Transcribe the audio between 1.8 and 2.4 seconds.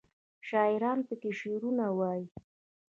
وايي.